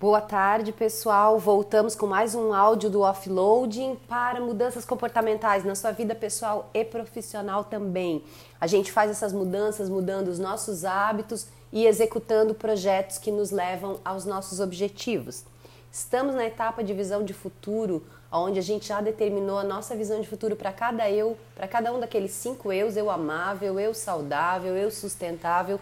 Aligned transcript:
Boa 0.00 0.22
tarde, 0.22 0.72
pessoal. 0.72 1.38
Voltamos 1.38 1.94
com 1.94 2.06
mais 2.06 2.34
um 2.34 2.54
áudio 2.54 2.88
do 2.88 3.02
offloading 3.02 3.96
para 4.08 4.40
mudanças 4.40 4.82
comportamentais 4.82 5.62
na 5.62 5.74
sua 5.74 5.90
vida 5.90 6.14
pessoal 6.14 6.70
e 6.72 6.82
profissional 6.82 7.64
também. 7.64 8.24
A 8.58 8.66
gente 8.66 8.90
faz 8.90 9.10
essas 9.10 9.30
mudanças 9.30 9.90
mudando 9.90 10.28
os 10.28 10.38
nossos 10.38 10.86
hábitos 10.86 11.48
e 11.70 11.86
executando 11.86 12.54
projetos 12.54 13.18
que 13.18 13.30
nos 13.30 13.50
levam 13.50 14.00
aos 14.02 14.24
nossos 14.24 14.58
objetivos. 14.58 15.44
Estamos 15.92 16.34
na 16.34 16.46
etapa 16.46 16.82
de 16.82 16.94
visão 16.94 17.22
de 17.22 17.34
futuro, 17.34 18.02
onde 18.32 18.58
a 18.58 18.62
gente 18.62 18.88
já 18.88 19.02
determinou 19.02 19.58
a 19.58 19.64
nossa 19.64 19.94
visão 19.94 20.18
de 20.18 20.26
futuro 20.26 20.56
para 20.56 20.72
cada 20.72 21.10
eu, 21.10 21.36
para 21.54 21.68
cada 21.68 21.92
um 21.92 22.00
daqueles 22.00 22.30
cinco 22.30 22.72
eus: 22.72 22.96
eu 22.96 23.10
amável, 23.10 23.78
eu 23.78 23.92
saudável, 23.92 24.74
eu 24.74 24.90
sustentável, 24.90 25.78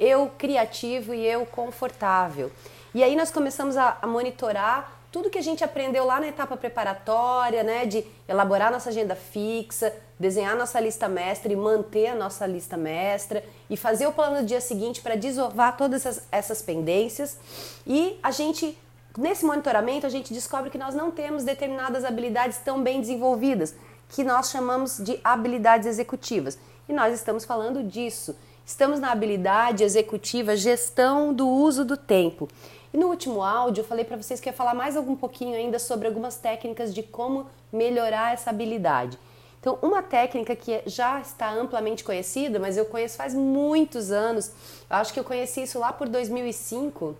eu 0.00 0.32
criativo 0.38 1.14
e 1.14 1.24
eu 1.24 1.44
confortável. 1.44 2.50
E 2.94 3.04
aí 3.04 3.14
nós 3.14 3.30
começamos 3.30 3.76
a, 3.76 3.98
a 4.00 4.06
monitorar 4.06 5.00
tudo 5.12 5.28
que 5.28 5.38
a 5.38 5.42
gente 5.42 5.62
aprendeu 5.64 6.04
lá 6.04 6.20
na 6.20 6.28
etapa 6.28 6.56
preparatória, 6.56 7.62
né, 7.64 7.84
de 7.84 8.04
elaborar 8.28 8.70
nossa 8.70 8.90
agenda 8.90 9.16
fixa, 9.16 9.92
desenhar 10.18 10.56
nossa 10.56 10.78
lista 10.78 11.08
mestra 11.08 11.52
e 11.52 11.56
manter 11.56 12.08
a 12.08 12.14
nossa 12.14 12.46
lista 12.46 12.76
mestra 12.76 13.44
e 13.68 13.76
fazer 13.76 14.06
o 14.06 14.12
plano 14.12 14.40
do 14.40 14.46
dia 14.46 14.60
seguinte 14.60 15.00
para 15.00 15.16
desovar 15.16 15.76
todas 15.76 16.06
essas, 16.06 16.28
essas 16.30 16.62
pendências. 16.62 17.38
E 17.86 18.18
a 18.22 18.30
gente, 18.30 18.78
nesse 19.18 19.44
monitoramento, 19.44 20.06
a 20.06 20.10
gente 20.10 20.32
descobre 20.32 20.70
que 20.70 20.78
nós 20.78 20.94
não 20.94 21.10
temos 21.10 21.42
determinadas 21.42 22.04
habilidades 22.04 22.58
tão 22.58 22.80
bem 22.80 23.00
desenvolvidas, 23.00 23.74
que 24.08 24.22
nós 24.22 24.50
chamamos 24.50 24.98
de 24.98 25.18
habilidades 25.24 25.86
executivas. 25.86 26.56
E 26.88 26.92
nós 26.92 27.14
estamos 27.14 27.44
falando 27.44 27.82
disso. 27.82 28.36
Estamos 28.64 29.00
na 29.00 29.10
habilidade 29.10 29.82
executiva 29.82 30.56
gestão 30.56 31.32
do 31.32 31.48
uso 31.48 31.84
do 31.84 31.96
tempo. 31.96 32.48
E 32.92 32.96
no 32.96 33.08
último 33.08 33.42
áudio 33.42 33.82
eu 33.82 33.84
falei 33.86 34.04
para 34.04 34.16
vocês 34.16 34.40
que 34.40 34.48
ia 34.48 34.52
falar 34.52 34.74
mais 34.74 34.96
algum 34.96 35.16
pouquinho 35.16 35.56
ainda 35.56 35.78
sobre 35.78 36.06
algumas 36.06 36.36
técnicas 36.36 36.94
de 36.94 37.02
como 37.02 37.46
melhorar 37.72 38.32
essa 38.32 38.50
habilidade. 38.50 39.18
Então, 39.60 39.78
uma 39.82 40.02
técnica 40.02 40.56
que 40.56 40.80
já 40.86 41.20
está 41.20 41.52
amplamente 41.52 42.02
conhecida, 42.02 42.58
mas 42.58 42.78
eu 42.78 42.86
conheço 42.86 43.18
faz 43.18 43.34
muitos 43.34 44.10
anos, 44.10 44.52
eu 44.88 44.96
acho 44.96 45.12
que 45.12 45.20
eu 45.20 45.24
conheci 45.24 45.62
isso 45.62 45.78
lá 45.78 45.92
por 45.92 46.08
2005, 46.08 47.14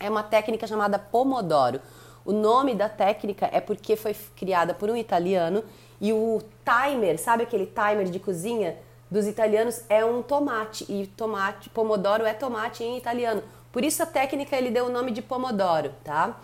é 0.00 0.10
uma 0.10 0.24
técnica 0.24 0.66
chamada 0.66 0.98
Pomodoro. 0.98 1.80
O 2.24 2.32
nome 2.32 2.74
da 2.74 2.88
técnica 2.88 3.48
é 3.52 3.60
porque 3.60 3.94
foi 3.94 4.16
criada 4.34 4.74
por 4.74 4.90
um 4.90 4.96
italiano 4.96 5.62
e 6.00 6.12
o 6.12 6.42
timer, 6.64 7.18
sabe 7.18 7.44
aquele 7.44 7.66
timer 7.66 8.10
de 8.10 8.18
cozinha 8.18 8.76
dos 9.10 9.26
italianos 9.26 9.82
é 9.88 10.04
um 10.04 10.22
tomate 10.22 10.84
e 10.88 11.06
tomate, 11.06 11.70
pomodoro 11.70 12.24
é 12.24 12.34
tomate 12.34 12.82
em 12.82 12.96
italiano. 12.96 13.42
Por 13.70 13.84
isso 13.84 14.02
a 14.02 14.06
técnica 14.06 14.56
ele 14.56 14.70
deu 14.70 14.86
o 14.86 14.90
nome 14.90 15.10
de 15.10 15.20
Pomodoro, 15.20 15.92
tá? 16.02 16.40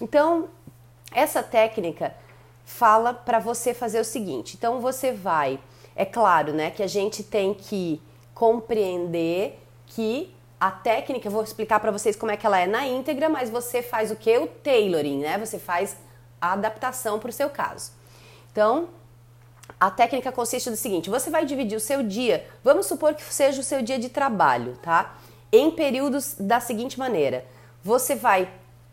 Então, 0.00 0.48
essa 1.12 1.42
técnica 1.42 2.14
fala 2.64 3.12
para 3.12 3.38
você 3.38 3.74
fazer 3.74 4.00
o 4.00 4.04
seguinte. 4.04 4.56
Então 4.56 4.80
você 4.80 5.12
vai, 5.12 5.58
é 5.94 6.04
claro, 6.04 6.52
né, 6.52 6.70
que 6.70 6.82
a 6.82 6.86
gente 6.86 7.22
tem 7.22 7.54
que 7.54 8.00
compreender 8.34 9.58
que 9.86 10.32
a 10.58 10.70
técnica, 10.70 11.28
eu 11.28 11.32
vou 11.32 11.42
explicar 11.42 11.80
para 11.80 11.90
vocês 11.90 12.16
como 12.16 12.32
é 12.32 12.36
que 12.36 12.46
ela 12.46 12.58
é 12.58 12.66
na 12.66 12.86
íntegra, 12.86 13.28
mas 13.28 13.50
você 13.50 13.82
faz 13.82 14.10
o 14.10 14.16
que? 14.16 14.36
O 14.38 14.46
tailoring, 14.46 15.18
né? 15.18 15.38
Você 15.38 15.58
faz 15.58 15.96
a 16.40 16.52
adaptação 16.52 17.18
para 17.18 17.28
o 17.28 17.32
seu 17.32 17.50
caso. 17.50 17.92
Então, 18.52 18.88
a 19.78 19.90
técnica 19.90 20.32
consiste 20.32 20.70
no 20.70 20.76
seguinte: 20.76 21.10
você 21.10 21.30
vai 21.30 21.44
dividir 21.44 21.76
o 21.76 21.80
seu 21.80 22.02
dia, 22.02 22.46
vamos 22.62 22.86
supor 22.86 23.14
que 23.14 23.22
seja 23.22 23.60
o 23.60 23.64
seu 23.64 23.82
dia 23.82 23.98
de 23.98 24.08
trabalho, 24.08 24.78
tá? 24.82 25.16
em 25.52 25.70
períodos 25.70 26.34
da 26.38 26.60
seguinte 26.60 26.98
maneira: 26.98 27.44
você 27.82 28.14
vai 28.14 28.48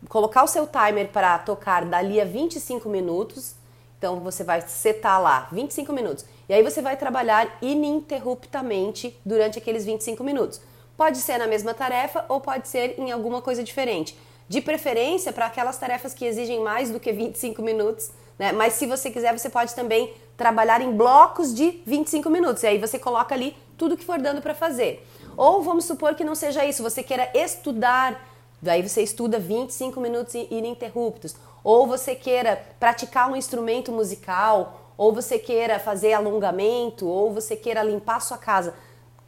colocar 0.09 0.43
o 0.43 0.47
seu 0.47 0.67
timer 0.67 1.09
para 1.09 1.37
tocar 1.39 1.85
dali 1.85 2.19
a 2.19 2.25
25 2.25 2.89
minutos. 2.89 3.55
Então 3.97 4.19
você 4.19 4.43
vai 4.43 4.61
setar 4.61 5.21
lá 5.21 5.47
25 5.51 5.93
minutos. 5.93 6.25
E 6.49 6.53
aí 6.53 6.61
você 6.61 6.81
vai 6.81 6.97
trabalhar 6.97 7.57
ininterruptamente 7.61 9.17
durante 9.25 9.57
aqueles 9.57 9.85
25 9.85 10.21
minutos. 10.23 10.59
Pode 10.97 11.19
ser 11.19 11.37
na 11.37 11.47
mesma 11.47 11.73
tarefa 11.73 12.25
ou 12.27 12.41
pode 12.41 12.67
ser 12.67 12.99
em 12.99 13.11
alguma 13.11 13.41
coisa 13.41 13.63
diferente. 13.63 14.17
De 14.49 14.59
preferência 14.59 15.31
para 15.31 15.45
aquelas 15.45 15.77
tarefas 15.77 16.13
que 16.13 16.25
exigem 16.25 16.59
mais 16.59 16.91
do 16.91 16.99
que 16.99 17.13
25 17.13 17.61
minutos, 17.61 18.11
né? 18.37 18.51
Mas 18.51 18.73
se 18.73 18.85
você 18.85 19.11
quiser, 19.11 19.37
você 19.37 19.49
pode 19.49 19.73
também 19.75 20.13
trabalhar 20.35 20.81
em 20.81 20.91
blocos 20.91 21.53
de 21.53 21.81
25 21.85 22.29
minutos. 22.29 22.63
E 22.63 22.67
aí 22.67 22.77
você 22.77 22.97
coloca 22.97 23.33
ali 23.33 23.55
tudo 23.77 23.97
que 23.97 24.05
for 24.05 24.19
dando 24.19 24.41
para 24.41 24.53
fazer. 24.53 25.07
Ou 25.35 25.61
vamos 25.61 25.85
supor 25.85 26.15
que 26.15 26.23
não 26.23 26.35
seja 26.35 26.65
isso, 26.65 26.83
você 26.83 27.01
queira 27.01 27.29
estudar, 27.33 28.19
daí 28.61 28.87
você 28.87 29.01
estuda 29.01 29.39
25 29.39 29.99
minutos 29.99 30.33
ininterruptos. 30.35 31.35
Ou 31.63 31.87
você 31.87 32.13
queira 32.13 32.61
praticar 32.79 33.29
um 33.31 33.35
instrumento 33.35 33.91
musical, 33.91 34.93
ou 34.97 35.13
você 35.13 35.39
queira 35.39 35.79
fazer 35.79 36.13
alongamento, 36.13 37.07
ou 37.07 37.33
você 37.33 37.55
queira 37.55 37.81
limpar 37.81 38.19
sua 38.21 38.37
casa. 38.37 38.73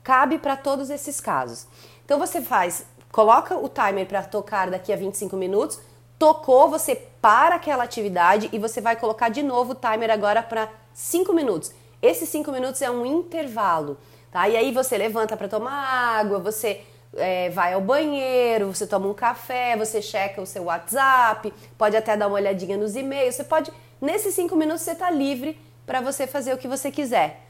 Cabe 0.03 0.37
para 0.37 0.55
todos 0.55 0.89
esses 0.89 1.19
casos. 1.19 1.65
Então 2.03 2.19
você 2.19 2.41
faz, 2.41 2.85
coloca 3.11 3.57
o 3.57 3.67
timer 3.67 4.05
para 4.05 4.21
tocar 4.23 4.69
daqui 4.69 4.93
a 4.93 4.95
25 4.95 5.35
minutos, 5.35 5.79
tocou, 6.17 6.69
você 6.69 6.95
para 7.21 7.55
aquela 7.55 7.83
atividade 7.83 8.49
e 8.53 8.59
você 8.59 8.79
vai 8.79 8.95
colocar 8.95 9.29
de 9.29 9.41
novo 9.41 9.71
o 9.71 9.75
timer 9.75 10.11
agora 10.11 10.43
para 10.43 10.69
5 10.93 11.33
minutos. 11.33 11.71
Esses 12.01 12.29
5 12.29 12.51
minutos 12.51 12.81
é 12.81 12.89
um 12.89 13.05
intervalo. 13.05 13.97
Tá? 14.31 14.47
E 14.47 14.55
aí 14.55 14.71
você 14.71 14.97
levanta 14.97 15.35
para 15.35 15.47
tomar 15.47 15.71
água, 16.19 16.39
você 16.39 16.81
é, 17.15 17.49
vai 17.49 17.73
ao 17.73 17.81
banheiro, 17.81 18.73
você 18.73 18.85
toma 18.85 19.07
um 19.07 19.13
café, 19.13 19.75
você 19.77 20.01
checa 20.01 20.41
o 20.41 20.45
seu 20.45 20.65
WhatsApp, 20.65 21.53
pode 21.77 21.95
até 21.95 22.15
dar 22.15 22.27
uma 22.27 22.35
olhadinha 22.35 22.77
nos 22.77 22.95
e-mails. 22.95 23.35
Você 23.35 23.43
pode, 23.43 23.71
nesses 24.01 24.35
cinco 24.35 24.55
minutos, 24.55 24.81
você 24.81 24.91
está 24.91 25.09
livre 25.09 25.59
para 25.85 26.01
você 26.01 26.27
fazer 26.27 26.53
o 26.53 26.57
que 26.57 26.67
você 26.67 26.91
quiser. 26.91 27.41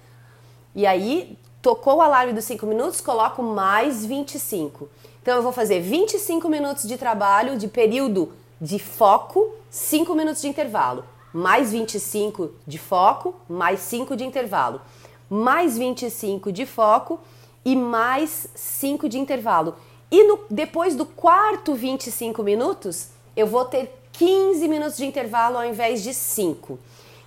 E 0.73 0.85
aí, 0.85 1.37
tocou 1.61 1.95
o 1.95 2.01
alarme 2.01 2.33
dos 2.33 2.45
cinco 2.45 2.65
minutos, 2.65 3.01
coloco 3.01 3.41
mais 3.41 4.05
25. 4.05 4.87
Então, 5.21 5.37
eu 5.37 5.41
vou 5.41 5.51
fazer 5.51 5.79
25 5.79 6.47
minutos 6.47 6.87
de 6.87 6.97
trabalho, 6.97 7.57
de 7.57 7.67
período 7.67 8.31
de 8.59 8.79
foco, 8.79 9.53
5 9.69 10.15
minutos 10.15 10.41
de 10.41 10.47
intervalo. 10.47 11.03
Mais 11.33 11.71
25 11.71 12.51
de 12.65 12.77
foco, 12.77 13.35
mais 13.49 13.79
5 13.81 14.15
de 14.15 14.23
intervalo 14.23 14.81
mais 15.29 15.77
25 15.77 16.51
de 16.51 16.65
foco 16.65 17.19
e 17.63 17.75
mais 17.75 18.47
5 18.53 19.09
de 19.09 19.19
intervalo. 19.19 19.75
E 20.11 20.23
no, 20.23 20.39
depois 20.49 20.95
do 20.95 21.05
quarto 21.05 21.73
25 21.73 22.43
minutos, 22.43 23.09
eu 23.35 23.47
vou 23.47 23.65
ter 23.65 24.01
15 24.13 24.67
minutos 24.67 24.97
de 24.97 25.05
intervalo 25.05 25.57
ao 25.57 25.65
invés 25.65 26.03
de 26.03 26.13
5. 26.13 26.79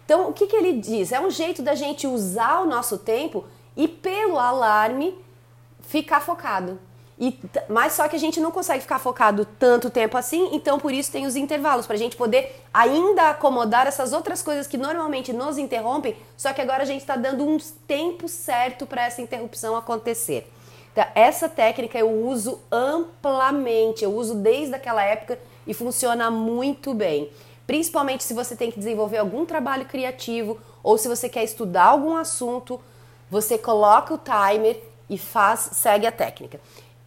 Então, 0.05 0.31
o 0.31 0.33
que, 0.33 0.47
que 0.47 0.57
ele 0.57 0.75
diz? 0.75 1.13
É 1.13 1.21
um 1.21 1.31
jeito 1.31 1.61
da 1.61 1.75
gente 1.75 2.07
usar 2.07 2.61
o 2.61 2.67
nosso 2.67 2.99
tempo 2.99 3.45
e, 3.77 3.87
pelo 3.87 4.39
alarme, 4.39 5.15
ficar 5.83 6.21
focado. 6.21 6.79
E, 7.21 7.37
mas 7.69 7.95
só 7.95 8.07
que 8.07 8.15
a 8.15 8.19
gente 8.19 8.39
não 8.39 8.53
consegue 8.53 8.81
ficar 8.81 9.01
focado 9.01 9.45
tanto 9.45 9.91
tempo 9.91 10.17
assim, 10.17 10.51
então 10.53 10.79
por 10.79 10.93
isso 10.93 11.11
tem 11.11 11.27
os 11.27 11.35
intervalos, 11.35 11.85
para 11.85 11.97
a 11.97 11.99
gente 11.99 12.17
poder 12.17 12.63
ainda 12.73 13.31
acomodar 13.31 13.89
essas 13.89 14.13
outras 14.13 14.41
coisas 14.41 14.69
que 14.69 14.77
normalmente 14.77 15.33
nos 15.33 15.59
interrompem, 15.59 16.17
só 16.37 16.53
que 16.53 16.61
agora 16.61 16.85
a 16.85 16.87
gente 16.87 17.01
está 17.01 17.17
dando 17.17 17.45
um 17.45 17.59
tempo 17.89 18.29
certo 18.29 18.87
para 18.87 19.05
essa 19.05 19.21
interrupção 19.21 19.77
acontecer. 19.77 20.49
Então, 20.93 21.05
essa 21.15 21.49
técnica 21.49 21.99
eu 21.99 22.09
uso 22.09 22.61
amplamente, 22.71 24.05
eu 24.05 24.15
uso 24.15 24.37
desde 24.37 24.75
aquela 24.75 25.03
época 25.03 25.39
e 25.67 25.75
funciona 25.75 26.31
muito 26.31 26.95
bem. 26.95 27.31
Principalmente 27.67 28.25
se 28.25 28.33
você 28.33 28.57
tem 28.57 28.71
que 28.71 28.79
desenvolver 28.79 29.19
algum 29.19 29.45
trabalho 29.45 29.85
criativo 29.85 30.59
ou 30.83 30.97
se 30.97 31.07
você 31.07 31.29
quer 31.29 31.45
estudar 31.45 31.85
algum 31.85 32.17
assunto, 32.17 32.81
você 33.31 33.59
coloca 33.59 34.15
o 34.15 34.19
timer 34.19 34.81
e 35.09 35.19
faz, 35.19 35.71
segue 35.73 36.07
a 36.07 36.13
técnica. 36.13 36.61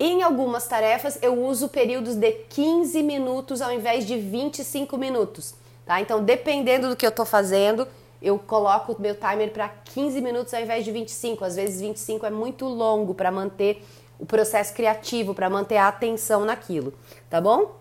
Em 0.04 0.24
algumas 0.24 0.66
tarefas 0.66 1.20
eu 1.22 1.40
uso 1.46 1.70
períodos 1.70 2.16
de 2.16 2.32
15 2.32 3.04
minutos 3.04 3.62
ao 3.62 3.72
invés 3.72 4.04
de 4.04 4.18
25 4.18 4.98
minutos, 4.98 5.54
tá? 5.86 6.02
Então, 6.02 6.24
dependendo 6.24 6.90
do 6.90 6.96
que 6.96 7.06
eu 7.06 7.12
estou 7.12 7.24
fazendo, 7.24 7.88
eu 8.20 8.40
coloco 8.40 8.94
o 8.94 9.00
meu 9.00 9.14
timer 9.14 9.52
para 9.52 9.70
15 9.70 10.20
minutos 10.20 10.56
ao 10.56 10.62
invés 10.62 10.84
de 10.84 10.92
25. 10.92 11.46
Às 11.46 11.56
vezes 11.56 11.82
25 11.82 12.26
é 12.26 12.32
muito 12.32 12.66
longo 12.66 13.14
para 13.14 13.32
manter 13.32 13.86
o 14.18 14.26
processo 14.26 14.74
criativo, 14.74 15.36
para 15.36 15.48
manter 15.52 15.78
a 15.78 15.90
atenção 15.90 16.46
naquilo, 16.46 16.96
tá 17.30 17.40
bom? 17.40 17.76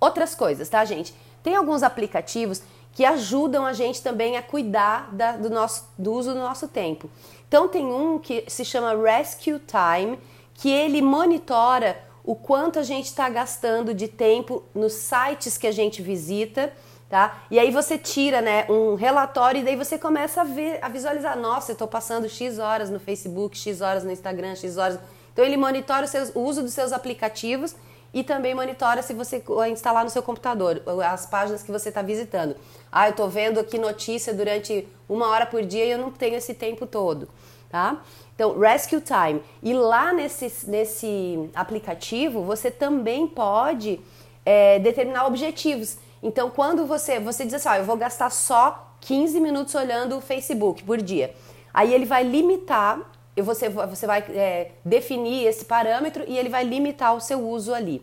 Outras 0.00 0.34
coisas, 0.34 0.68
tá, 0.68 0.84
gente? 0.84 1.14
Tem 1.44 1.54
alguns 1.54 1.84
aplicativos 1.84 2.60
que 2.92 3.04
ajudam 3.04 3.64
a 3.64 3.72
gente 3.72 4.02
também 4.02 4.36
a 4.36 4.42
cuidar 4.42 5.14
da, 5.14 5.36
do, 5.36 5.48
nosso, 5.48 5.88
do 5.96 6.12
uso 6.12 6.34
do 6.34 6.40
nosso 6.40 6.66
tempo. 6.66 7.08
Então 7.46 7.68
tem 7.68 7.86
um 7.86 8.18
que 8.18 8.44
se 8.48 8.64
chama 8.64 9.00
Rescue 9.00 9.60
Time, 9.60 10.18
que 10.60 10.70
ele 10.70 11.00
monitora 11.00 11.98
o 12.22 12.36
quanto 12.36 12.78
a 12.78 12.82
gente 12.82 13.06
está 13.06 13.30
gastando 13.30 13.94
de 13.94 14.06
tempo 14.06 14.62
nos 14.74 14.92
sites 14.92 15.56
que 15.56 15.66
a 15.66 15.72
gente 15.72 16.02
visita, 16.02 16.70
tá? 17.08 17.44
E 17.50 17.58
aí 17.58 17.70
você 17.70 17.96
tira, 17.96 18.42
né, 18.42 18.66
um 18.68 18.94
relatório 18.94 19.62
e 19.62 19.64
daí 19.64 19.74
você 19.74 19.98
começa 19.98 20.42
a 20.42 20.44
ver, 20.44 20.78
a 20.82 20.88
visualizar, 20.90 21.34
nossa, 21.38 21.70
eu 21.70 21.72
estou 21.72 21.88
passando 21.88 22.28
X 22.28 22.58
horas 22.58 22.90
no 22.90 23.00
Facebook, 23.00 23.56
X 23.56 23.80
horas 23.80 24.04
no 24.04 24.12
Instagram, 24.12 24.54
X 24.54 24.76
horas. 24.76 24.98
Então 25.32 25.42
ele 25.42 25.56
monitora 25.56 26.04
o, 26.04 26.08
seus, 26.08 26.30
o 26.34 26.40
uso 26.40 26.62
dos 26.62 26.74
seus 26.74 26.92
aplicativos 26.92 27.74
e 28.12 28.22
também 28.22 28.54
monitora 28.54 29.00
se 29.00 29.14
você 29.14 29.42
instalar 29.72 30.04
no 30.04 30.10
seu 30.10 30.22
computador 30.22 30.82
as 31.10 31.24
páginas 31.24 31.62
que 31.62 31.72
você 31.72 31.88
está 31.88 32.02
visitando. 32.02 32.54
Ah, 32.92 33.06
eu 33.06 33.12
estou 33.12 33.30
vendo 33.30 33.58
aqui 33.58 33.78
notícia 33.78 34.34
durante 34.34 34.86
uma 35.08 35.28
hora 35.28 35.46
por 35.46 35.64
dia 35.64 35.86
e 35.86 35.92
eu 35.92 35.98
não 35.98 36.10
tenho 36.10 36.36
esse 36.36 36.52
tempo 36.52 36.86
todo, 36.86 37.30
tá? 37.70 38.02
Então, 38.34 38.58
Rescue 38.58 39.00
Time. 39.00 39.42
E 39.62 39.72
lá 39.72 40.12
nesse, 40.12 40.68
nesse 40.68 41.50
aplicativo, 41.54 42.42
você 42.42 42.70
também 42.70 43.26
pode 43.26 44.00
é, 44.44 44.78
determinar 44.78 45.26
objetivos. 45.26 45.98
Então, 46.22 46.50
quando 46.50 46.86
você, 46.86 47.18
você 47.18 47.44
diz 47.44 47.54
assim, 47.54 47.68
ah, 47.68 47.78
eu 47.78 47.84
vou 47.84 47.96
gastar 47.96 48.30
só 48.30 48.94
15 49.00 49.40
minutos 49.40 49.74
olhando 49.74 50.16
o 50.16 50.20
Facebook 50.20 50.82
por 50.84 51.00
dia. 51.00 51.34
Aí 51.72 51.94
ele 51.94 52.04
vai 52.04 52.24
limitar 52.24 53.00
e 53.36 53.42
você, 53.42 53.68
você 53.68 54.06
vai 54.06 54.20
é, 54.30 54.72
definir 54.84 55.46
esse 55.46 55.64
parâmetro 55.64 56.24
e 56.26 56.36
ele 56.36 56.48
vai 56.48 56.64
limitar 56.64 57.14
o 57.14 57.20
seu 57.20 57.46
uso 57.46 57.72
ali. 57.72 58.02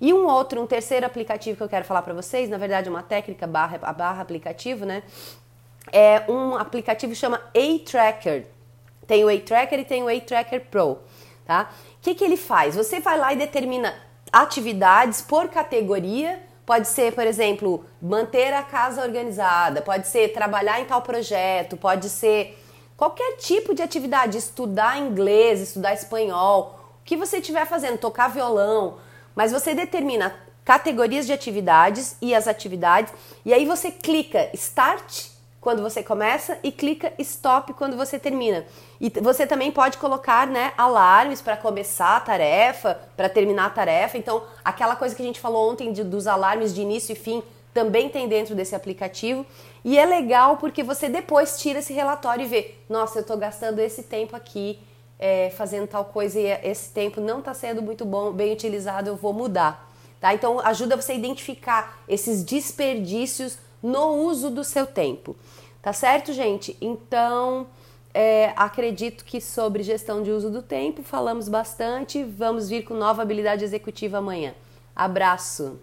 E 0.00 0.12
um 0.12 0.26
outro, 0.26 0.60
um 0.60 0.66
terceiro 0.66 1.06
aplicativo 1.06 1.56
que 1.56 1.62
eu 1.62 1.68
quero 1.68 1.84
falar 1.84 2.02
para 2.02 2.12
vocês, 2.12 2.50
na 2.50 2.58
verdade 2.58 2.88
uma 2.88 3.02
técnica 3.02 3.46
barra, 3.46 3.78
barra 3.92 4.20
aplicativo, 4.20 4.84
né? 4.84 5.02
É 5.90 6.30
um 6.30 6.54
aplicativo 6.56 7.12
que 7.12 7.18
chama 7.18 7.40
A-Tracker. 7.54 8.46
Tem 9.06 9.24
o 9.24 9.28
A-Tracker 9.28 9.80
e 9.80 9.84
tem 9.84 10.02
o 10.02 10.08
A-Tracker 10.08 10.66
Pro, 10.70 10.98
tá? 11.44 11.70
O 11.98 12.02
que, 12.02 12.14
que 12.14 12.24
ele 12.24 12.36
faz? 12.36 12.74
Você 12.74 13.00
vai 13.00 13.18
lá 13.18 13.32
e 13.32 13.36
determina 13.36 13.94
atividades 14.32 15.22
por 15.22 15.48
categoria. 15.48 16.42
Pode 16.64 16.88
ser, 16.88 17.12
por 17.12 17.26
exemplo, 17.26 17.84
manter 18.02 18.52
a 18.52 18.62
casa 18.62 19.02
organizada, 19.02 19.82
pode 19.82 20.08
ser 20.08 20.32
trabalhar 20.32 20.80
em 20.80 20.84
tal 20.84 21.00
projeto, 21.00 21.76
pode 21.76 22.08
ser 22.08 22.58
Qualquer 22.96 23.36
tipo 23.36 23.74
de 23.74 23.82
atividade, 23.82 24.38
estudar 24.38 24.98
inglês, 24.98 25.60
estudar 25.60 25.92
espanhol, 25.92 26.80
o 27.02 27.04
que 27.04 27.14
você 27.14 27.38
estiver 27.38 27.66
fazendo, 27.66 27.98
tocar 27.98 28.28
violão, 28.28 28.96
mas 29.34 29.52
você 29.52 29.74
determina 29.74 30.34
categorias 30.64 31.26
de 31.26 31.32
atividades 31.32 32.16
e 32.22 32.34
as 32.34 32.48
atividades, 32.48 33.12
e 33.44 33.52
aí 33.52 33.66
você 33.66 33.90
clica 33.90 34.48
Start 34.54 35.26
quando 35.66 35.82
você 35.82 36.00
começa 36.00 36.56
e 36.62 36.70
clica 36.70 37.12
Stop 37.18 37.72
quando 37.72 37.96
você 37.96 38.20
termina. 38.20 38.64
E 39.00 39.10
você 39.20 39.44
também 39.44 39.72
pode 39.72 39.98
colocar 39.98 40.46
né, 40.46 40.72
alarmes 40.78 41.42
para 41.42 41.56
começar 41.56 42.18
a 42.18 42.20
tarefa, 42.20 43.00
para 43.16 43.28
terminar 43.28 43.66
a 43.66 43.70
tarefa. 43.70 44.16
Então, 44.16 44.44
aquela 44.64 44.94
coisa 44.94 45.12
que 45.12 45.20
a 45.22 45.24
gente 45.24 45.40
falou 45.40 45.68
ontem 45.68 45.92
de, 45.92 46.04
dos 46.04 46.28
alarmes 46.28 46.72
de 46.72 46.82
início 46.82 47.14
e 47.14 47.16
fim 47.16 47.42
também 47.74 48.08
tem 48.08 48.28
dentro 48.28 48.54
desse 48.54 48.76
aplicativo. 48.76 49.44
E 49.84 49.98
é 49.98 50.06
legal 50.06 50.56
porque 50.56 50.84
você 50.84 51.08
depois 51.08 51.58
tira 51.58 51.80
esse 51.80 51.92
relatório 51.92 52.44
e 52.44 52.46
vê: 52.46 52.74
nossa, 52.88 53.18
eu 53.18 53.22
estou 53.22 53.36
gastando 53.36 53.80
esse 53.80 54.04
tempo 54.04 54.36
aqui 54.36 54.78
é, 55.18 55.50
fazendo 55.50 55.88
tal 55.88 56.04
coisa 56.04 56.38
e 56.38 56.46
esse 56.62 56.90
tempo 56.90 57.20
não 57.20 57.40
está 57.40 57.52
sendo 57.54 57.82
muito 57.82 58.04
bom, 58.04 58.30
bem 58.30 58.52
utilizado, 58.52 59.10
eu 59.10 59.16
vou 59.16 59.32
mudar. 59.32 59.92
Tá? 60.20 60.32
Então 60.32 60.60
ajuda 60.60 60.94
você 60.94 61.10
a 61.10 61.16
identificar 61.16 61.98
esses 62.08 62.44
desperdícios 62.44 63.58
no 63.82 64.24
uso 64.24 64.50
do 64.50 64.64
seu 64.64 64.86
tempo. 64.86 65.36
Tá 65.82 65.92
certo, 65.92 66.32
gente? 66.32 66.76
Então 66.80 67.66
é, 68.12 68.52
acredito 68.56 69.24
que 69.24 69.40
sobre 69.40 69.82
gestão 69.82 70.22
de 70.22 70.30
uso 70.30 70.50
do 70.50 70.62
tempo 70.62 71.02
falamos 71.02 71.48
bastante. 71.48 72.24
Vamos 72.24 72.68
vir 72.68 72.82
com 72.84 72.94
nova 72.94 73.22
habilidade 73.22 73.62
executiva 73.62 74.18
amanhã. 74.18 74.54
Abraço! 74.94 75.78